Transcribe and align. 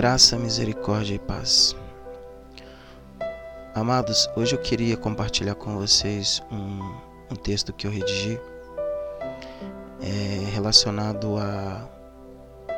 Graça, 0.00 0.38
misericórdia 0.38 1.14
e 1.14 1.18
paz. 1.18 1.76
Amados, 3.74 4.30
hoje 4.34 4.56
eu 4.56 4.58
queria 4.58 4.96
compartilhar 4.96 5.54
com 5.54 5.76
vocês 5.76 6.42
um, 6.50 6.94
um 7.30 7.36
texto 7.36 7.70
que 7.70 7.86
eu 7.86 7.90
redigi 7.90 8.40
é, 10.00 10.50
relacionado 10.54 11.36
a, 11.36 11.86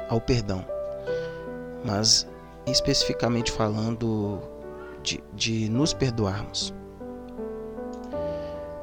ao 0.08 0.20
perdão, 0.20 0.66
mas 1.84 2.26
especificamente 2.66 3.52
falando 3.52 4.40
de, 5.00 5.22
de 5.32 5.68
nos 5.68 5.94
perdoarmos. 5.94 6.74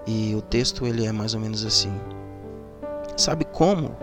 E 0.08 0.34
o 0.34 0.42
texto 0.42 0.88
ele 0.88 1.06
é 1.06 1.12
mais 1.12 1.34
ou 1.34 1.42
menos 1.42 1.66
assim: 1.66 1.92
Sabe 3.18 3.44
como 3.44 3.98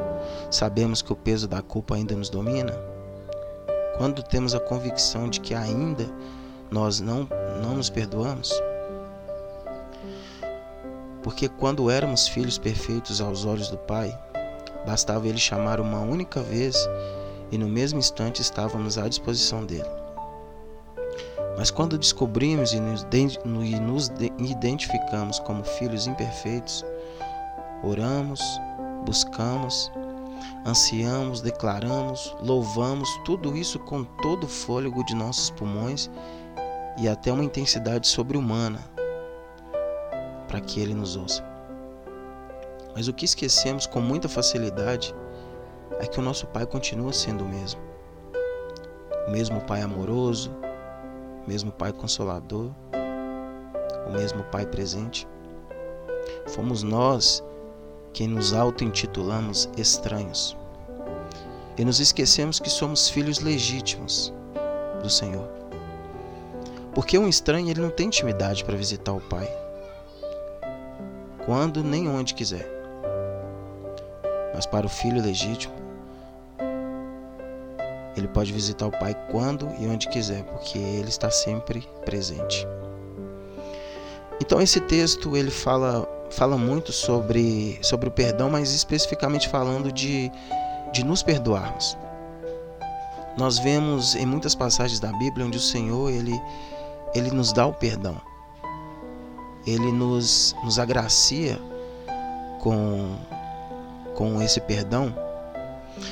sabemos 0.50 1.00
que 1.00 1.10
o 1.10 1.16
peso 1.16 1.48
da 1.48 1.62
culpa 1.62 1.94
ainda 1.94 2.14
nos 2.14 2.28
domina? 2.28 2.95
Quando 3.96 4.22
temos 4.22 4.54
a 4.54 4.60
convicção 4.60 5.28
de 5.28 5.40
que 5.40 5.54
ainda 5.54 6.06
nós 6.70 7.00
não, 7.00 7.26
não 7.62 7.74
nos 7.74 7.88
perdoamos? 7.88 8.52
Porque 11.22 11.48
quando 11.48 11.90
éramos 11.90 12.28
filhos 12.28 12.58
perfeitos 12.58 13.20
aos 13.20 13.44
olhos 13.44 13.70
do 13.70 13.78
Pai, 13.78 14.16
bastava 14.86 15.26
Ele 15.26 15.38
chamar 15.38 15.80
uma 15.80 16.00
única 16.00 16.42
vez 16.42 16.76
e 17.50 17.56
no 17.56 17.68
mesmo 17.68 17.98
instante 17.98 18.42
estávamos 18.42 18.98
à 18.98 19.08
disposição 19.08 19.64
dele. 19.64 19.88
Mas 21.56 21.70
quando 21.70 21.96
descobrimos 21.96 22.74
e 22.74 22.80
nos, 22.80 23.06
e 23.10 23.80
nos 23.80 24.10
identificamos 24.38 25.38
como 25.40 25.64
filhos 25.64 26.06
imperfeitos, 26.06 26.84
oramos, 27.82 28.40
buscamos, 29.06 29.90
ansiamos, 30.64 31.40
declaramos, 31.40 32.36
louvamos, 32.40 33.08
tudo 33.24 33.56
isso 33.56 33.78
com 33.78 34.04
todo 34.04 34.44
o 34.44 34.48
fôlego 34.48 35.04
de 35.04 35.14
nossos 35.14 35.50
pulmões 35.50 36.10
e 36.98 37.08
até 37.08 37.32
uma 37.32 37.44
intensidade 37.44 38.06
sobre-humana 38.06 38.80
para 40.48 40.60
que 40.60 40.80
Ele 40.80 40.94
nos 40.94 41.16
ouça. 41.16 41.44
Mas 42.94 43.08
o 43.08 43.12
que 43.12 43.24
esquecemos 43.24 43.86
com 43.86 44.00
muita 44.00 44.28
facilidade 44.28 45.14
é 46.00 46.06
que 46.06 46.18
o 46.18 46.22
nosso 46.22 46.46
Pai 46.46 46.66
continua 46.66 47.12
sendo 47.12 47.44
o 47.44 47.48
mesmo. 47.48 47.80
O 49.26 49.30
mesmo 49.30 49.60
Pai 49.60 49.82
amoroso, 49.82 50.50
o 51.44 51.48
mesmo 51.48 51.70
Pai 51.70 51.92
consolador, 51.92 52.70
o 54.06 54.12
mesmo 54.12 54.42
Pai 54.44 54.64
presente. 54.64 55.28
Fomos 56.46 56.82
nós 56.82 57.44
quem 58.16 58.28
nos 58.28 58.54
auto-intitulamos 58.54 59.68
estranhos. 59.76 60.56
E 61.76 61.84
nos 61.84 62.00
esquecemos 62.00 62.58
que 62.58 62.70
somos 62.70 63.10
filhos 63.10 63.40
legítimos 63.40 64.32
do 65.02 65.10
Senhor. 65.10 65.46
Porque 66.94 67.18
um 67.18 67.28
estranho 67.28 67.68
ele 67.68 67.82
não 67.82 67.90
tem 67.90 68.06
intimidade 68.06 68.64
para 68.64 68.74
visitar 68.74 69.12
o 69.12 69.20
Pai. 69.20 69.46
Quando 71.44 71.84
nem 71.84 72.08
onde 72.08 72.32
quiser. 72.32 72.66
Mas 74.54 74.64
para 74.64 74.86
o 74.86 74.88
filho 74.88 75.20
legítimo, 75.20 75.74
ele 78.16 78.28
pode 78.28 78.50
visitar 78.50 78.86
o 78.86 78.92
Pai 78.92 79.14
quando 79.30 79.68
e 79.78 79.86
onde 79.86 80.08
quiser, 80.08 80.42
porque 80.44 80.78
ele 80.78 81.10
está 81.10 81.30
sempre 81.30 81.86
presente. 82.06 82.66
Então 84.40 84.58
esse 84.58 84.80
texto 84.80 85.36
ele 85.36 85.50
fala 85.50 86.15
fala 86.36 86.58
muito 86.58 86.92
sobre, 86.92 87.78
sobre 87.82 88.08
o 88.08 88.12
perdão, 88.12 88.50
mas 88.50 88.72
especificamente 88.72 89.48
falando 89.48 89.90
de, 89.90 90.30
de 90.92 91.02
nos 91.02 91.22
perdoarmos. 91.22 91.96
Nós 93.38 93.58
vemos 93.58 94.14
em 94.14 94.26
muitas 94.26 94.54
passagens 94.54 95.00
da 95.00 95.10
Bíblia 95.12 95.46
onde 95.46 95.56
o 95.56 95.60
Senhor 95.60 96.10
ele, 96.10 96.38
ele 97.14 97.30
nos 97.30 97.52
dá 97.52 97.66
o 97.66 97.72
perdão. 97.72 98.20
Ele 99.66 99.90
nos, 99.90 100.54
nos 100.62 100.78
agracia 100.78 101.58
com, 102.60 103.16
com 104.14 104.40
esse 104.42 104.60
perdão. 104.60 105.14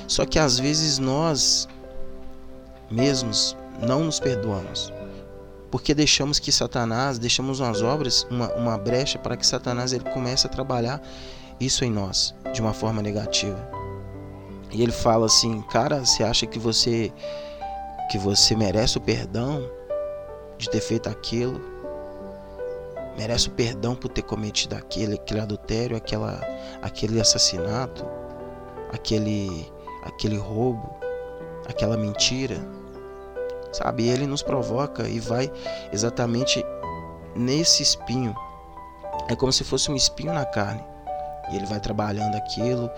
Só 0.09 0.25
que 0.25 0.39
às 0.39 0.59
vezes 0.59 0.99
nós 0.99 1.69
mesmos 2.91 3.55
não 3.79 4.05
nos 4.05 4.19
perdoamos 4.19 4.91
porque 5.75 5.93
deixamos 5.93 6.39
que 6.39 6.53
Satanás, 6.53 7.19
deixamos 7.19 7.59
umas 7.59 7.83
obras, 7.83 8.25
uma, 8.31 8.49
uma 8.55 8.79
brecha 8.79 9.19
para 9.19 9.37
que 9.37 9.45
Satanás 9.45 9.93
ele 9.93 10.05
comece 10.11 10.47
a 10.47 10.49
trabalhar 10.49 11.03
isso 11.59 11.85
em 11.85 11.91
nós 11.91 12.33
de 12.53 12.61
uma 12.61 12.73
forma 12.73 13.03
negativa. 13.03 13.59
E 14.71 14.81
ele 14.81 14.93
fala 14.93 15.27
assim, 15.27 15.61
cara, 15.63 15.99
você 15.99 16.23
acha 16.23 16.47
que 16.47 16.61
você 16.61 17.13
que 18.09 18.17
você 18.17 18.55
merece 18.55 18.99
o 18.99 19.01
perdão 19.01 19.69
de 20.57 20.71
ter 20.71 20.81
feito 20.81 21.09
aquilo? 21.09 21.61
Merece 23.19 23.49
o 23.49 23.51
perdão 23.51 23.97
por 23.97 24.11
ter 24.11 24.23
cometido 24.23 24.77
aquele, 24.77 25.15
aquele 25.15 25.41
adultério, 25.41 25.97
aquela, 25.97 26.41
aquele 26.83 27.21
assassinato, 27.21 28.07
aquele, 28.93 29.69
aquele 30.05 30.37
roubo, 30.37 30.95
aquela 31.67 31.97
mentira? 31.97 32.65
Sabe? 33.75 34.09
Ele 34.09 34.27
nos 34.27 34.43
provoca 34.43 35.09
e 35.09 35.21
vai 35.21 35.51
exatamente 35.93 36.65
nesse 37.35 37.83
espinho. 37.83 38.35
É 39.29 39.37
como 39.37 39.53
se 39.53 39.65
fosse 39.65 39.91
um 39.91 39.97
espinho 39.97 40.33
na 40.33 40.45
carne. 40.45 40.85
E 41.51 41.57
ele 41.57 41.67
vai 41.67 41.81
trabalhando 41.81 42.37
aquilo 42.37 42.91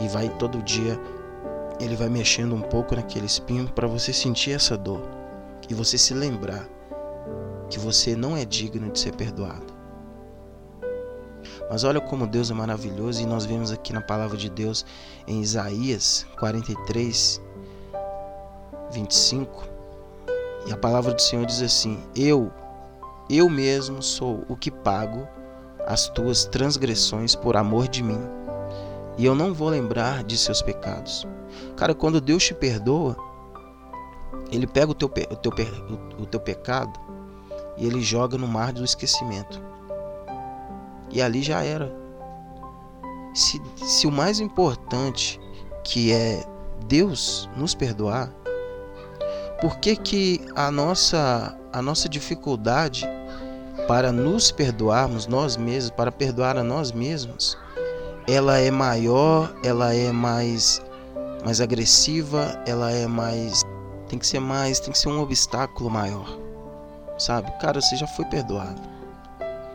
e 0.00 0.08
vai 0.08 0.28
todo 0.28 0.62
dia 0.62 1.00
ele 1.80 1.96
vai 1.96 2.08
mexendo 2.08 2.54
um 2.54 2.60
pouco 2.60 2.94
naquele 2.94 3.26
espinho 3.26 3.68
para 3.70 3.86
você 3.86 4.12
sentir 4.12 4.52
essa 4.52 4.76
dor 4.76 5.02
e 5.68 5.74
você 5.74 5.98
se 5.98 6.14
lembrar 6.14 6.66
que 7.68 7.78
você 7.78 8.16
não 8.16 8.36
é 8.36 8.44
digno 8.44 8.90
de 8.90 8.98
ser 8.98 9.14
perdoado. 9.14 9.74
Mas 11.68 11.84
olha 11.84 12.00
como 12.00 12.26
Deus 12.26 12.50
é 12.50 12.54
maravilhoso 12.54 13.20
e 13.20 13.26
nós 13.26 13.44
vemos 13.44 13.72
aqui 13.72 13.92
na 13.92 14.00
palavra 14.00 14.36
de 14.36 14.48
Deus 14.48 14.86
em 15.26 15.40
Isaías 15.42 16.26
43 16.38 17.42
25 18.92 19.75
e 20.66 20.72
a 20.72 20.76
palavra 20.76 21.14
do 21.14 21.22
Senhor 21.22 21.46
diz 21.46 21.62
assim: 21.62 22.02
Eu, 22.14 22.52
eu 23.30 23.48
mesmo 23.48 24.02
sou 24.02 24.44
o 24.48 24.56
que 24.56 24.70
pago 24.70 25.26
as 25.86 26.08
tuas 26.08 26.44
transgressões 26.44 27.34
por 27.34 27.56
amor 27.56 27.88
de 27.88 28.02
mim, 28.02 28.20
e 29.16 29.24
eu 29.24 29.34
não 29.34 29.54
vou 29.54 29.68
lembrar 29.68 30.24
de 30.24 30.36
seus 30.36 30.60
pecados. 30.60 31.26
Cara, 31.76 31.94
quando 31.94 32.20
Deus 32.20 32.44
te 32.44 32.54
perdoa, 32.54 33.16
Ele 34.50 34.66
pega 34.66 34.90
o 34.90 34.94
teu, 34.94 35.08
o 35.08 35.36
teu, 35.36 35.52
o 36.18 36.26
teu 36.26 36.40
pecado 36.40 36.98
e 37.76 37.86
Ele 37.86 38.02
joga 38.02 38.36
no 38.36 38.48
mar 38.48 38.72
do 38.72 38.84
esquecimento. 38.84 39.62
E 41.10 41.22
ali 41.22 41.42
já 41.42 41.62
era. 41.62 41.94
Se, 43.34 43.60
se 43.76 44.06
o 44.06 44.10
mais 44.10 44.40
importante, 44.40 45.38
que 45.84 46.12
é 46.12 46.44
Deus 46.86 47.48
nos 47.56 47.74
perdoar, 47.74 48.32
por 49.60 49.78
que, 49.78 49.96
que 49.96 50.40
a, 50.54 50.70
nossa, 50.70 51.56
a 51.72 51.80
nossa 51.80 52.08
dificuldade 52.08 53.08
para 53.88 54.12
nos 54.12 54.50
perdoarmos 54.50 55.26
nós 55.26 55.56
mesmos, 55.56 55.90
para 55.90 56.12
perdoar 56.12 56.56
a 56.56 56.62
nós 56.62 56.92
mesmos, 56.92 57.56
ela 58.28 58.58
é 58.58 58.70
maior, 58.70 59.54
ela 59.64 59.94
é 59.94 60.10
mais, 60.12 60.82
mais 61.44 61.60
agressiva, 61.60 62.60
ela 62.66 62.90
é 62.90 63.06
mais. 63.06 63.62
Tem 64.08 64.18
que 64.18 64.26
ser 64.26 64.40
mais, 64.40 64.80
tem 64.80 64.92
que 64.92 64.98
ser 64.98 65.08
um 65.08 65.20
obstáculo 65.20 65.88
maior. 65.88 66.26
Sabe? 67.18 67.50
Cara, 67.60 67.80
você 67.80 67.96
já 67.96 68.06
foi 68.06 68.24
perdoado. 68.26 68.80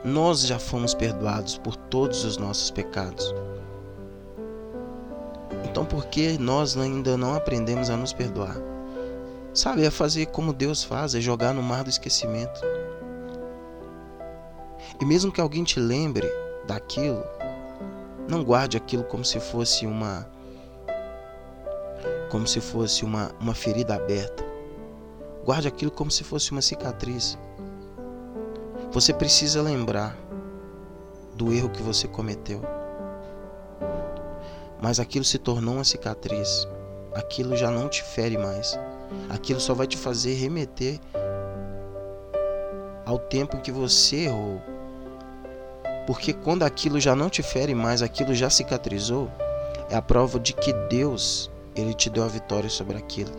Nós 0.04 0.42
já 0.42 0.60
fomos 0.60 0.94
perdoados 0.94 1.58
por 1.58 1.76
todos 1.76 2.24
os 2.24 2.38
nossos 2.38 2.70
pecados. 2.72 3.34
Então 5.66 5.86
por 5.86 6.06
que 6.08 6.38
nós 6.38 6.76
ainda 6.76 7.18
não 7.18 7.36
aprendemos 7.36 7.90
a 7.90 7.96
nos 7.96 8.14
perdoar? 8.14 8.71
Sabe, 9.54 9.84
é 9.84 9.92
fazer 9.92 10.28
como 10.28 10.54
Deus 10.54 10.82
faz, 10.82 11.14
é 11.14 11.20
jogar 11.20 11.54
no 11.54 11.62
mar 11.62 11.84
do 11.84 11.90
esquecimento. 11.90 12.62
E 15.00 15.04
mesmo 15.04 15.32
que 15.32 15.42
alguém 15.42 15.64
te 15.64 15.78
lembre 15.78 16.26
daquilo, 16.66 17.22
não 18.30 18.46
guarde 18.46 18.78
aquilo 18.78 19.04
como 19.04 19.26
se 19.26 19.40
fosse 19.40 19.86
uma 19.86 20.26
como 22.30 22.48
se 22.48 22.62
fosse 22.62 23.04
uma, 23.04 23.30
uma 23.42 23.54
ferida 23.54 23.94
aberta. 23.94 24.42
Guarde 25.44 25.68
aquilo 25.68 25.92
como 25.92 26.10
se 26.10 26.24
fosse 26.24 26.52
uma 26.52 26.62
cicatriz. 26.62 27.38
Você 28.90 29.14
precisa 29.14 29.62
lembrar 29.62 30.16
do 31.36 31.52
erro 31.52 31.70
que 31.70 31.82
você 31.82 32.08
cometeu. 32.08 32.62
Mas 34.82 34.98
aquilo 34.98 35.26
se 35.26 35.38
tornou 35.38 35.76
uma 35.76 35.84
cicatriz. 35.84 36.66
Aquilo 37.14 37.58
já 37.58 37.70
não 37.70 37.90
te 37.90 38.02
fere 38.02 38.38
mais 38.38 38.80
aquilo 39.30 39.60
só 39.60 39.74
vai 39.74 39.88
te 39.88 39.98
fazer 39.98 40.34
remeter 40.36 41.00
ao 43.06 43.18
tempo 43.18 43.58
em 43.58 43.60
que 43.60 43.72
você 43.72 44.26
errou. 44.26 44.62
Porque 46.08 46.34
quando 46.34 46.64
aquilo 46.64 47.00
já 47.00 47.16
não 47.16 47.30
te 47.30 47.44
fere 47.44 47.76
mais, 47.76 48.02
aquilo 48.02 48.34
já 48.34 48.50
cicatrizou, 48.50 49.30
é 49.90 49.96
a 49.96 50.02
prova 50.02 50.40
de 50.40 50.54
que 50.54 50.74
Deus, 50.90 51.52
ele 51.76 51.94
te 51.94 52.10
deu 52.10 52.24
a 52.24 52.28
vitória 52.28 52.70
sobre 52.70 52.98
aquilo. 52.98 53.32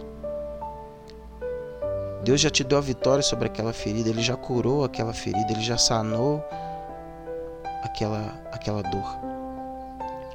Deus 2.22 2.40
já 2.40 2.50
te 2.50 2.62
deu 2.62 2.78
a 2.78 2.80
vitória 2.80 3.22
sobre 3.22 3.46
aquela 3.46 3.72
ferida, 3.72 4.08
ele 4.08 4.22
já 4.22 4.36
curou 4.36 4.84
aquela 4.84 5.12
ferida, 5.12 5.50
ele 5.50 5.62
já 5.62 5.76
sanou 5.76 6.42
aquela 7.82 8.40
aquela 8.52 8.82
dor. 8.82 9.18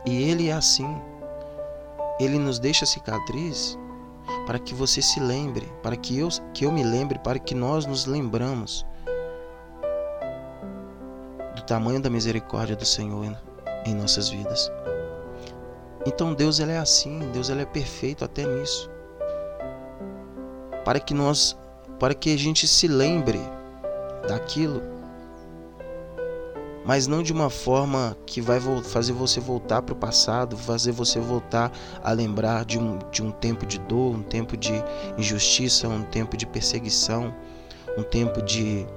E 0.06 0.30
ele 0.30 0.50
é 0.50 0.54
assim. 0.54 1.02
Ele 2.20 2.38
nos 2.38 2.60
deixa 2.60 2.86
cicatriz 2.86 3.78
para 4.46 4.60
que 4.60 4.74
você 4.74 5.02
se 5.02 5.20
lembre, 5.20 5.72
para 5.82 5.96
que 5.96 6.18
eu 6.18 6.30
que 6.54 6.66
eu 6.66 6.72
me 6.72 6.84
lembre, 6.84 7.20
para 7.20 7.40
que 7.40 7.54
nós 7.54 7.86
nos 7.86 8.06
lembramos 8.06 8.86
do 11.56 11.62
tamanho 11.64 12.02
da 12.02 12.10
misericórdia 12.10 12.76
do 12.76 12.86
Senhor 12.86 13.38
em 13.86 13.96
nossas 13.96 14.30
vidas. 14.30 14.72
Então 16.06 16.34
Deus 16.34 16.60
ele 16.60 16.72
é 16.72 16.78
assim, 16.78 17.20
Deus 17.32 17.50
ele 17.50 17.62
é 17.62 17.66
perfeito 17.66 18.24
até 18.24 18.46
nisso. 18.46 18.90
Para 20.86 21.00
que 21.00 21.14
nós 21.14 21.58
para 22.00 22.14
que 22.14 22.34
a 22.34 22.38
gente 22.38 22.68
se 22.68 22.88
lembre 22.88 23.40
daquilo, 24.28 24.82
mas 26.88 27.06
não 27.06 27.22
de 27.22 27.34
uma 27.34 27.50
forma 27.50 28.16
que 28.26 28.40
vai 28.40 28.62
fazer 28.82 29.12
você 29.12 29.42
voltar 29.42 29.82
para 29.82 29.92
o 29.92 29.98
passado, 29.98 30.56
fazer 30.56 30.94
você 30.94 31.20
voltar 31.20 31.70
a 32.02 32.14
lembrar 32.14 32.64
de 32.64 32.80
um, 32.80 32.98
de 33.12 33.22
um 33.22 33.30
tempo 33.30 33.66
de 33.66 33.78
dor, 33.78 34.16
um 34.16 34.24
tempo 34.24 34.56
de 34.56 34.72
injustiça, 35.18 35.90
um 35.90 36.04
tempo 36.04 36.38
de 36.38 36.48
perseguição, 36.48 37.36
um 37.98 38.04
tempo 38.04 38.42
de, 38.42 38.88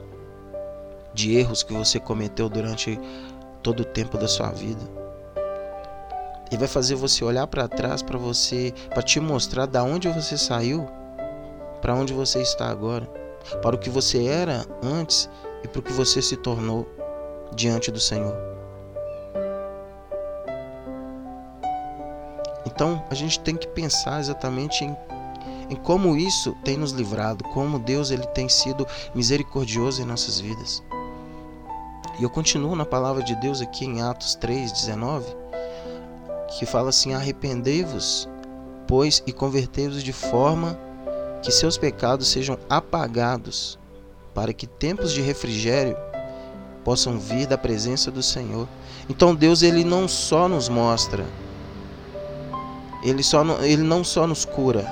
de 1.12 1.36
erros 1.36 1.64
que 1.64 1.72
você 1.72 1.98
cometeu 1.98 2.48
durante 2.48 2.96
todo 3.60 3.80
o 3.80 3.84
tempo 3.84 4.16
da 4.16 4.28
sua 4.28 4.52
vida. 4.52 4.80
E 6.52 6.56
vai 6.56 6.68
fazer 6.68 6.94
você 6.94 7.24
olhar 7.24 7.48
para 7.48 7.66
trás 7.66 8.02
para 8.02 8.16
você, 8.16 8.72
para 8.90 9.02
te 9.02 9.18
mostrar 9.18 9.66
da 9.66 9.82
onde 9.82 10.08
você 10.08 10.38
saiu 10.38 10.88
para 11.80 11.94
onde 11.94 12.12
você 12.12 12.40
está 12.42 12.68
agora, 12.68 13.06
para 13.62 13.74
o 13.74 13.78
que 13.78 13.88
você 13.88 14.26
era 14.26 14.66
antes 14.82 15.28
e 15.64 15.68
para 15.68 15.80
o 15.80 15.82
que 15.82 15.92
você 15.92 16.20
se 16.20 16.36
tornou 16.36 16.86
diante 17.54 17.90
do 17.90 18.00
Senhor. 18.00 18.34
Então 22.80 23.04
a 23.10 23.14
gente 23.14 23.38
tem 23.40 23.56
que 23.56 23.68
pensar 23.68 24.20
exatamente 24.20 24.84
em, 24.84 24.96
em 25.68 25.76
como 25.76 26.16
isso 26.16 26.56
tem 26.64 26.76
nos 26.76 26.92
livrado, 26.92 27.44
como 27.44 27.78
Deus 27.78 28.10
ele 28.10 28.26
tem 28.28 28.48
sido 28.48 28.86
misericordioso 29.14 30.00
em 30.00 30.06
nossas 30.06 30.40
vidas. 30.40 30.82
E 32.18 32.22
eu 32.22 32.30
continuo 32.30 32.74
na 32.74 32.84
palavra 32.84 33.22
de 33.22 33.34
Deus 33.34 33.60
aqui 33.60 33.84
em 33.84 34.02
Atos 34.02 34.36
3:19, 34.36 35.24
que 36.48 36.66
fala 36.66 36.90
assim: 36.90 37.14
Arrependei-vos, 37.14 38.28
pois, 38.86 39.22
e 39.26 39.32
convertei-vos 39.32 40.02
de 40.02 40.12
forma 40.12 40.78
que 41.42 41.50
seus 41.50 41.78
pecados 41.78 42.28
sejam 42.28 42.58
apagados, 42.68 43.78
para 44.34 44.52
que 44.52 44.66
tempos 44.66 45.12
de 45.12 45.22
refrigério 45.22 45.96
possam 46.84 47.18
vir 47.18 47.46
da 47.46 47.58
presença 47.58 48.10
do 48.10 48.22
Senhor. 48.22 48.68
Então 49.08 49.34
Deus 49.34 49.62
ele 49.62 49.84
não 49.84 50.08
só 50.08 50.48
nos 50.48 50.68
mostra, 50.68 51.24
ele 53.02 53.22
só 53.22 53.42
ele 53.62 53.82
não 53.82 54.04
só 54.04 54.26
nos 54.26 54.44
cura, 54.44 54.86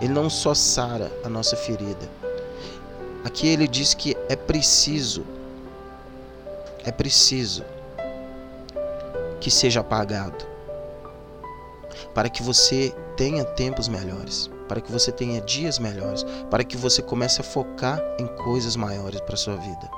ele 0.00 0.12
não 0.12 0.28
só 0.28 0.54
sara 0.54 1.10
a 1.24 1.28
nossa 1.28 1.56
ferida. 1.56 2.08
Aqui 3.24 3.46
ele 3.46 3.68
diz 3.68 3.94
que 3.94 4.16
é 4.28 4.36
preciso 4.36 5.24
é 6.84 6.90
preciso 6.90 7.64
que 9.40 9.50
seja 9.50 9.80
apagado 9.80 10.44
para 12.12 12.28
que 12.28 12.42
você 12.42 12.92
tenha 13.16 13.44
tempos 13.44 13.86
melhores 13.86 14.50
para 14.72 14.80
que 14.80 14.90
você 14.90 15.12
tenha 15.12 15.38
dias 15.42 15.78
melhores, 15.78 16.24
para 16.50 16.64
que 16.64 16.78
você 16.78 17.02
comece 17.02 17.42
a 17.42 17.44
focar 17.44 18.00
em 18.18 18.26
coisas 18.26 18.74
maiores 18.74 19.20
para 19.20 19.36
sua 19.36 19.54
vida. 19.54 19.90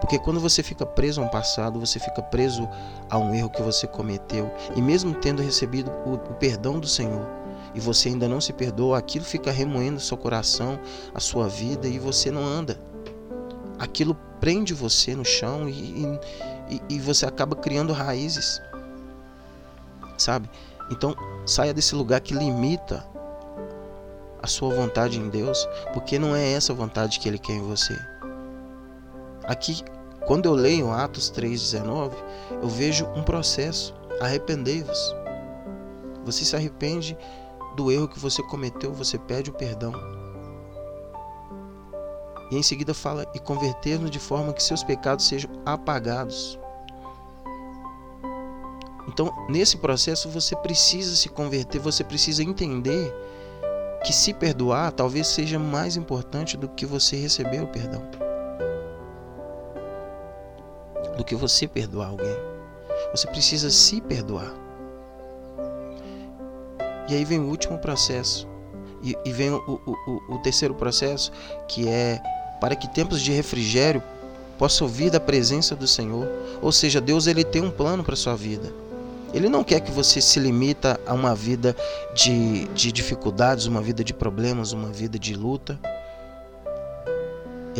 Porque 0.00 0.18
quando 0.18 0.40
você 0.40 0.62
fica 0.62 0.86
preso 0.86 1.20
a 1.20 1.24
um 1.24 1.28
passado, 1.28 1.78
você 1.78 1.98
fica 1.98 2.22
preso 2.22 2.68
a 3.08 3.18
um 3.18 3.34
erro 3.34 3.50
que 3.50 3.62
você 3.62 3.86
cometeu, 3.86 4.50
e 4.74 4.80
mesmo 4.80 5.14
tendo 5.14 5.42
recebido 5.42 5.90
o, 6.06 6.14
o 6.14 6.34
perdão 6.34 6.80
do 6.80 6.86
Senhor, 6.86 7.26
e 7.74 7.80
você 7.80 8.08
ainda 8.08 8.28
não 8.28 8.40
se 8.40 8.52
perdoa, 8.52 8.98
aquilo 8.98 9.24
fica 9.24 9.50
remoendo 9.50 10.00
seu 10.00 10.16
coração, 10.16 10.78
a 11.14 11.20
sua 11.20 11.48
vida, 11.48 11.86
e 11.86 11.98
você 11.98 12.30
não 12.30 12.42
anda. 12.42 12.78
Aquilo 13.78 14.16
prende 14.40 14.74
você 14.74 15.14
no 15.14 15.24
chão 15.24 15.68
e, 15.68 16.18
e, 16.68 16.82
e 16.88 16.98
você 16.98 17.26
acaba 17.26 17.54
criando 17.54 17.92
raízes, 17.92 18.60
sabe? 20.16 20.50
Então 20.90 21.14
saia 21.46 21.72
desse 21.72 21.94
lugar 21.94 22.20
que 22.20 22.34
limita 22.34 23.06
a 24.42 24.46
sua 24.46 24.74
vontade 24.74 25.18
em 25.18 25.28
Deus, 25.28 25.68
porque 25.92 26.18
não 26.18 26.34
é 26.34 26.52
essa 26.52 26.72
vontade 26.72 27.20
que 27.20 27.28
Ele 27.28 27.38
quer 27.38 27.52
em 27.52 27.62
você. 27.62 27.96
Aqui, 29.50 29.82
quando 30.28 30.46
eu 30.46 30.54
leio 30.54 30.92
Atos 30.92 31.28
3,19, 31.32 32.12
eu 32.62 32.68
vejo 32.68 33.04
um 33.16 33.22
processo. 33.24 33.92
Arrependei-vos. 34.20 35.12
Você 36.24 36.44
se 36.44 36.54
arrepende 36.54 37.18
do 37.74 37.90
erro 37.90 38.06
que 38.06 38.20
você 38.20 38.44
cometeu, 38.44 38.92
você 38.92 39.18
pede 39.18 39.50
o 39.50 39.52
perdão. 39.52 39.92
E 42.52 42.56
em 42.56 42.62
seguida 42.62 42.94
fala: 42.94 43.26
e 43.34 43.40
converter-nos 43.40 44.12
de 44.12 44.20
forma 44.20 44.52
que 44.52 44.62
seus 44.62 44.84
pecados 44.84 45.26
sejam 45.26 45.50
apagados. 45.66 46.56
Então, 49.08 49.32
nesse 49.48 49.78
processo, 49.78 50.28
você 50.28 50.54
precisa 50.54 51.16
se 51.16 51.28
converter, 51.28 51.80
você 51.80 52.04
precisa 52.04 52.44
entender 52.44 53.12
que 54.04 54.12
se 54.12 54.32
perdoar 54.32 54.92
talvez 54.92 55.26
seja 55.26 55.58
mais 55.58 55.96
importante 55.96 56.56
do 56.56 56.68
que 56.68 56.86
você 56.86 57.16
receber 57.16 57.60
o 57.64 57.66
perdão. 57.66 58.29
Do 61.20 61.24
que 61.24 61.34
você 61.34 61.68
perdoar 61.68 62.08
alguém. 62.08 62.34
Você 63.14 63.26
precisa 63.26 63.68
se 63.68 64.00
perdoar. 64.00 64.54
E 67.10 67.14
aí 67.14 67.26
vem 67.26 67.38
o 67.38 67.46
último 67.46 67.76
processo. 67.76 68.48
E, 69.02 69.14
e 69.26 69.30
vem 69.30 69.50
o, 69.50 69.58
o, 69.58 70.34
o, 70.34 70.38
terceiro 70.38 70.74
processo, 70.74 71.30
que 71.68 71.86
é 71.86 72.22
para 72.58 72.74
que 72.74 72.88
tempos 72.88 73.20
de 73.20 73.32
refrigério 73.32 74.02
possam 74.56 74.88
vir 74.88 75.10
da 75.10 75.20
presença 75.20 75.76
do 75.76 75.86
Senhor. 75.86 76.26
Ou 76.62 76.72
seja, 76.72 77.02
Deus 77.02 77.26
ele 77.26 77.44
tem 77.44 77.60
um 77.60 77.70
plano 77.70 78.02
para 78.02 78.16
sua 78.16 78.34
vida. 78.34 78.72
Ele 79.34 79.50
não 79.50 79.62
quer 79.62 79.80
que 79.80 79.90
você 79.90 80.22
se 80.22 80.40
limita 80.40 80.98
a 81.06 81.12
uma 81.12 81.34
vida 81.34 81.76
de, 82.14 82.64
de 82.68 82.90
dificuldades, 82.90 83.66
uma 83.66 83.82
vida 83.82 84.02
de 84.02 84.14
problemas, 84.14 84.72
uma 84.72 84.88
vida 84.88 85.18
de 85.18 85.34
luta. 85.34 85.78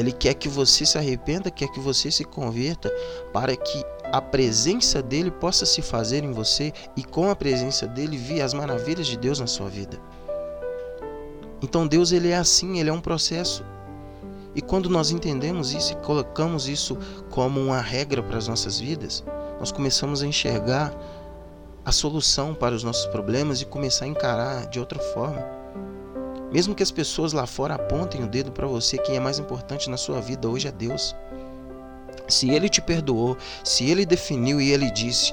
Ele 0.01 0.13
quer 0.13 0.35
que 0.35 0.49
você 0.49 0.85
se 0.87 0.99
arrependa, 0.99 1.51
quer 1.51 1.69
que 1.69 1.79
você 1.79 2.11
se 2.11 2.25
converta 2.25 2.91
para 3.33 3.55
que 3.55 3.85
a 4.05 4.21
presença 4.21 5.03
dele 5.03 5.31
possa 5.31 5.65
se 5.65 5.83
fazer 5.83 6.25
em 6.25 6.33
você 6.33 6.73
e 6.97 7.05
com 7.05 7.31
a 7.31 7.37
presença 7.37 7.87
dele 7.87 8.17
vir 8.17 8.43
as 8.43 8.53
maravilhas 8.53 9.07
de 9.07 9.17
Deus 9.17 9.39
na 9.39 9.47
sua 9.47 9.69
vida. 9.69 9.99
Então 11.63 11.87
Deus 11.87 12.11
ele 12.11 12.31
é 12.31 12.37
assim, 12.37 12.81
ele 12.81 12.91
é 12.91 12.93
um 12.93 13.01
processo. 13.01 13.65
E 14.55 14.61
quando 14.61 14.89
nós 14.89 15.11
entendemos 15.11 15.73
isso 15.73 15.93
e 15.93 15.97
colocamos 15.97 16.67
isso 16.69 16.99
como 17.31 17.61
uma 17.61 17.81
regra 17.81 18.23
para 18.23 18.39
as 18.39 18.49
nossas 18.49 18.81
vidas, 18.81 19.23
nós 19.61 19.71
começamos 19.71 20.23
a 20.23 20.27
enxergar 20.27 20.93
a 21.85 21.93
solução 21.93 22.55
para 22.55 22.75
os 22.75 22.83
nossos 22.83 23.07
problemas 23.07 23.61
e 23.61 23.67
começar 23.67 24.07
a 24.07 24.09
encarar 24.09 24.67
de 24.67 24.81
outra 24.81 24.99
forma. 24.99 25.60
Mesmo 26.53 26.75
que 26.75 26.83
as 26.83 26.91
pessoas 26.91 27.33
lá 27.33 27.47
fora 27.47 27.75
apontem 27.75 28.23
o 28.25 28.27
dedo 28.27 28.51
para 28.51 28.67
você, 28.67 28.99
quem 28.99 29.17
é 29.17 29.21
mais 29.21 29.39
importante 29.39 29.89
na 29.89 29.97
sua 29.97 30.21
vida 30.21 30.49
hoje 30.49 30.67
é 30.69 30.73
Deus. 30.73 31.15
Se 32.29 32.51
Ele 32.51 32.69
te 32.69 32.81
perdoou, 32.81 33.37
se 33.65 33.89
Ele 33.89 34.05
definiu 34.05 34.61
e 34.61 34.71
Ele 34.71 34.91
disse: 34.91 35.33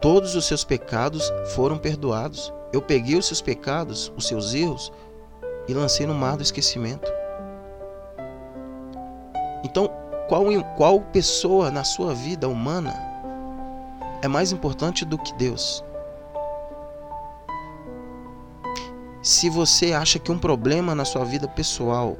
todos 0.00 0.34
os 0.34 0.46
seus 0.46 0.64
pecados 0.64 1.30
foram 1.54 1.76
perdoados. 1.76 2.52
Eu 2.72 2.82
peguei 2.82 3.16
os 3.16 3.26
seus 3.26 3.40
pecados, 3.40 4.12
os 4.16 4.26
seus 4.26 4.54
erros 4.54 4.92
e 5.66 5.74
lancei 5.74 6.06
no 6.06 6.14
mar 6.14 6.36
do 6.36 6.42
esquecimento. 6.42 7.10
Então, 9.64 9.90
qual, 10.28 10.44
qual 10.76 11.00
pessoa 11.00 11.70
na 11.70 11.84
sua 11.84 12.14
vida 12.14 12.48
humana 12.48 12.94
é 14.22 14.28
mais 14.28 14.52
importante 14.52 15.04
do 15.04 15.18
que 15.18 15.32
Deus. 15.34 15.84
Se 19.28 19.50
você 19.50 19.92
acha 19.92 20.18
que 20.18 20.32
um 20.32 20.38
problema 20.38 20.94
na 20.94 21.04
sua 21.04 21.22
vida 21.22 21.46
pessoal, 21.46 22.16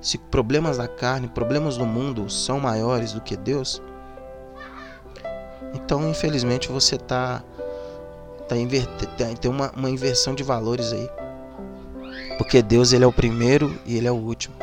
se 0.00 0.18
problemas 0.18 0.78
da 0.78 0.88
carne, 0.88 1.28
problemas 1.28 1.76
do 1.76 1.86
mundo 1.86 2.28
são 2.28 2.58
maiores 2.58 3.12
do 3.12 3.20
que 3.20 3.36
Deus, 3.36 3.80
então 5.72 6.10
infelizmente 6.10 6.68
você 6.68 6.96
está 6.96 7.44
tá, 8.48 8.56
tá 9.16 9.34
tem 9.40 9.48
uma, 9.48 9.70
uma 9.76 9.88
inversão 9.88 10.34
de 10.34 10.42
valores 10.42 10.92
aí. 10.92 11.08
Porque 12.36 12.60
Deus 12.60 12.92
ele 12.92 13.04
é 13.04 13.06
o 13.06 13.12
primeiro 13.12 13.78
e 13.86 13.96
ele 13.96 14.08
é 14.08 14.12
o 14.12 14.16
último. 14.16 14.56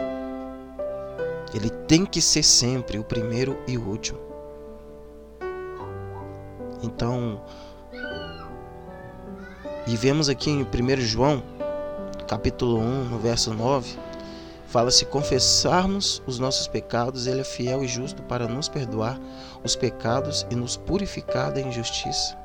Ele 1.54 1.70
tem 1.70 2.06
que 2.06 2.22
ser 2.22 2.44
sempre 2.44 3.00
o 3.00 3.04
primeiro 3.06 3.58
e 3.66 3.78
o 3.78 3.88
último. 3.88 4.20
Então, 6.84 7.42
e 9.88 9.96
vemos 9.96 10.28
aqui 10.28 10.50
em 10.50 10.64
1 10.64 10.98
João, 10.98 11.42
capítulo 12.28 12.78
1, 12.80 13.06
no 13.06 13.20
verso 13.20 13.54
9, 13.54 13.98
fala: 14.68 14.92
se 14.92 15.06
confessarmos 15.06 16.22
os 16.28 16.38
nossos 16.38 16.68
pecados, 16.68 17.26
Ele 17.26 17.42
é 17.42 17.44
fiel 17.44 17.84
e 17.84 17.88
justo 17.88 18.22
para 18.24 18.48
nos 18.48 18.68
perdoar 18.68 19.20
os 19.64 19.76
pecados 19.76 20.46
e 20.52 20.56
nos 20.56 20.78
purificar 20.78 21.52
da 21.52 21.62
injustiça. 21.62 22.38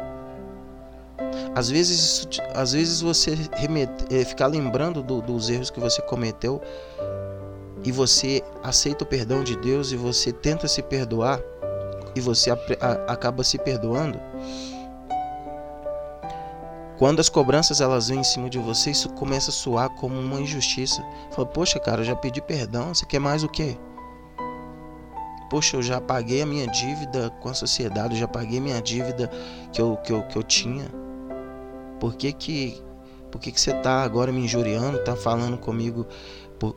Às 1.55 1.69
vezes, 1.69 2.27
às 2.55 2.73
vezes 2.73 3.01
você 3.01 3.37
remete, 3.53 4.07
é, 4.11 4.25
ficar 4.25 4.47
lembrando 4.47 5.03
do, 5.03 5.21
dos 5.21 5.51
erros 5.51 5.71
que 5.71 5.79
você 5.79 6.01
cometeu 6.03 6.63
e 7.85 7.93
você 7.93 8.43
aceita 8.63 9.05
o 9.05 9.07
perdão 9.07 9.45
de 9.45 9.57
Deus 9.57 9.93
e 9.93 9.97
você 9.97 10.33
tenta 10.33 10.67
se 10.67 10.83
perdoar 10.83 11.41
e 12.15 12.21
você 12.21 12.51
a, 12.51 12.59
a, 12.81 13.13
acaba 13.13 13.45
se 13.45 13.59
perdoando. 13.59 14.19
Quando 17.03 17.19
as 17.19 17.29
cobranças 17.29 17.81
elas 17.81 18.11
vêm 18.11 18.21
em 18.21 18.23
cima 18.23 18.49
de 18.49 18.61
você, 18.61 18.93
isso 18.93 19.09
começa 19.09 19.51
a 19.51 19.53
soar 19.53 19.91
como 19.91 20.15
uma 20.15 20.41
injustiça. 20.41 21.05
Fala, 21.33 21.49
poxa, 21.49 21.81
cara, 21.81 22.03
eu 22.03 22.05
já 22.05 22.15
pedi 22.15 22.41
perdão, 22.41 22.95
você 22.95 23.05
quer 23.05 23.19
mais 23.19 23.43
o 23.43 23.49
quê? 23.49 23.77
Poxa, 25.51 25.77
eu 25.77 25.83
já 25.83 26.01
paguei 26.01 26.43
a 26.43 26.47
minha 26.47 26.65
dívida 26.69 27.29
com 27.41 27.49
a 27.49 27.55
sociedade, 27.55 28.15
eu 28.15 28.21
já 28.21 28.29
paguei 28.29 28.61
minha 28.61 28.81
dívida 28.81 29.29
que 29.73 29.83
eu, 29.83 29.97
que 29.97 30.13
eu, 30.13 30.23
que 30.23 30.39
eu 30.39 30.45
tinha. 30.45 30.85
Por 31.99 32.15
que 32.15 32.33
que, 32.33 32.81
por 33.33 33.41
que, 33.41 33.51
que 33.51 33.61
você 33.61 33.73
está 33.73 34.05
agora 34.05 34.31
me 34.31 34.45
injuriando, 34.45 34.99
está 34.99 35.17
falando 35.17 35.59
comigo, 35.59 36.07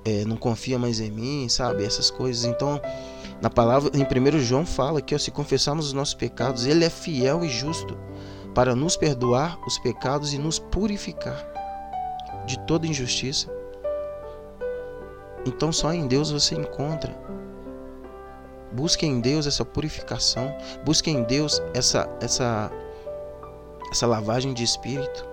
é, 0.03 0.25
não 0.25 0.37
confia 0.37 0.79
mais 0.79 0.99
em 0.99 1.11
mim, 1.11 1.47
sabe? 1.49 1.85
Essas 1.85 2.09
coisas. 2.09 2.45
Então, 2.45 2.81
na 3.39 3.51
palavra, 3.51 3.91
em 3.93 4.01
1 4.01 4.39
João 4.39 4.65
fala 4.65 5.03
que 5.03 5.13
ó, 5.13 5.19
se 5.19 5.29
confessarmos 5.29 5.85
os 5.85 5.93
nossos 5.93 6.15
pecados, 6.15 6.65
Ele 6.65 6.83
é 6.83 6.89
fiel 6.89 7.45
e 7.45 7.47
justo 7.47 7.95
para 8.55 8.75
nos 8.75 8.97
perdoar 8.97 9.59
os 9.67 9.77
pecados 9.77 10.33
e 10.33 10.39
nos 10.39 10.57
purificar 10.57 11.45
de 12.47 12.57
toda 12.65 12.87
injustiça. 12.87 13.47
Então, 15.45 15.71
só 15.71 15.93
em 15.93 16.07
Deus 16.07 16.31
você 16.31 16.55
encontra. 16.55 17.15
Busque 18.71 19.05
em 19.05 19.21
Deus 19.21 19.45
essa 19.45 19.63
purificação. 19.63 20.55
Busque 20.83 21.11
em 21.11 21.23
Deus 21.23 21.61
essa, 21.73 22.09
essa 22.19 22.71
essa 23.95 24.07
lavagem 24.07 24.53
de 24.53 24.63
espírito, 24.63 25.25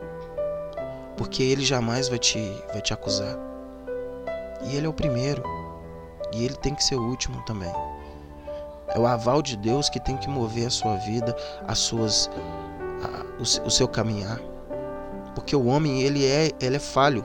porque 1.16 1.42
ele 1.42 1.64
jamais 1.64 2.08
vai 2.08 2.18
te, 2.18 2.38
vai 2.72 2.80
te 2.80 2.92
acusar. 2.92 3.36
E 4.62 4.76
ele 4.76 4.86
é 4.86 4.88
o 4.88 4.92
primeiro, 4.92 5.42
e 6.32 6.44
ele 6.44 6.54
tem 6.54 6.72
que 6.74 6.84
ser 6.84 6.94
o 6.94 7.02
último 7.02 7.44
também. 7.44 7.72
É 8.88 8.98
o 8.98 9.06
aval 9.06 9.42
de 9.42 9.56
Deus 9.56 9.88
que 9.88 9.98
tem 9.98 10.16
que 10.16 10.28
mover 10.28 10.66
a 10.66 10.70
sua 10.70 10.96
vida, 10.96 11.34
as 11.66 11.78
suas, 11.78 12.30
a, 13.02 13.24
o, 13.38 13.42
o 13.42 13.70
seu 13.70 13.88
caminhar. 13.88 14.40
Porque 15.34 15.56
o 15.56 15.66
homem 15.66 16.02
ele 16.02 16.24
é, 16.24 16.50
ele 16.60 16.76
é 16.76 16.80
falho. 16.80 17.24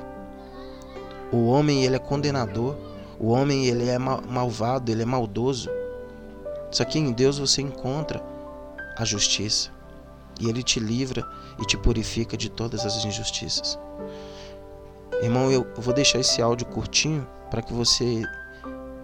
O 1.31 1.47
homem 1.47 1.83
ele 1.83 1.95
é 1.95 1.99
condenador. 1.99 2.75
O 3.19 3.29
homem 3.29 3.65
ele 3.65 3.89
é 3.89 3.97
malvado, 3.97 4.91
ele 4.91 5.01
é 5.01 5.05
maldoso. 5.05 5.69
Só 6.71 6.83
que 6.83 6.99
em 6.99 7.11
Deus 7.11 7.39
você 7.39 7.61
encontra 7.61 8.21
a 8.97 9.05
justiça 9.05 9.71
e 10.39 10.49
Ele 10.49 10.61
te 10.61 10.79
livra 10.79 11.25
e 11.59 11.65
te 11.65 11.77
purifica 11.77 12.37
de 12.37 12.49
todas 12.49 12.85
as 12.85 13.03
injustiças. 13.05 13.79
Irmão, 15.21 15.51
eu 15.51 15.65
vou 15.77 15.93
deixar 15.93 16.19
esse 16.19 16.41
áudio 16.41 16.67
curtinho 16.67 17.27
para 17.49 17.61
que 17.61 17.73
você 17.73 18.23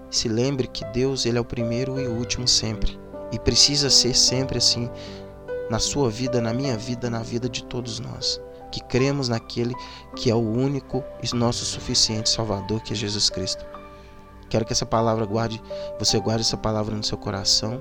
se 0.10 0.28
lembre 0.28 0.68
que 0.68 0.86
Deus 0.86 1.26
ele 1.26 1.38
é 1.38 1.42
o 1.42 1.46
primeiro 1.46 2.00
e 2.00 2.08
o 2.08 2.16
último 2.18 2.48
sempre 2.48 3.00
e 3.32 3.40
precisa 3.40 3.90
ser 3.90 4.14
sempre 4.16 4.60
assim 4.60 4.92
na 5.70 5.80
sua 5.80 6.10
vida, 6.10 6.42
na 6.42 6.54
minha 6.54 6.78
vida, 6.78 7.10
na 7.10 7.20
vida 7.20 7.50
de 7.50 7.64
todos 7.64 8.00
nós 8.00 8.40
que 8.74 8.82
cremos 8.82 9.30
naquele 9.30 9.76
que 10.16 10.32
é 10.32 10.36
o 10.36 10.40
único 10.40 11.04
e 11.22 11.36
nosso 11.36 11.64
suficiente 11.64 12.28
Salvador, 12.28 12.82
que 12.82 12.92
é 12.92 12.96
Jesus 12.96 13.30
Cristo. 13.30 13.64
Quero 14.50 14.66
que 14.66 14.74
essa 14.74 14.86
palavra 14.86 15.26
guarde, 15.26 15.62
você 16.00 16.20
guarde 16.20 16.42
essa 16.42 16.58
palavra 16.58 16.96
no 16.96 17.04
seu 17.04 17.18
coração 17.18 17.80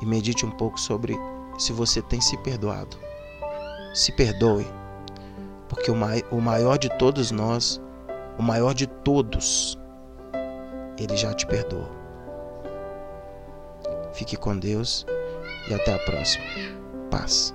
e 0.00 0.06
medite 0.06 0.46
um 0.46 0.50
pouco 0.50 0.80
sobre 0.80 1.14
se 1.58 1.74
você 1.74 2.00
tem 2.00 2.22
se 2.22 2.38
perdoado. 2.38 2.96
Se 3.92 4.12
perdoe, 4.12 4.66
porque 5.68 5.90
o 5.90 6.40
maior 6.40 6.78
de 6.78 6.88
todos 6.96 7.30
nós, 7.30 7.78
o 8.38 8.42
maior 8.42 8.72
de 8.72 8.86
todos, 8.86 9.78
ele 10.98 11.18
já 11.18 11.34
te 11.34 11.46
perdoou. 11.46 11.90
Fique 14.14 14.36
com 14.36 14.56
Deus 14.56 15.04
e 15.68 15.74
até 15.74 15.94
a 15.94 15.98
próxima. 15.98 16.44
Paz. 17.14 17.54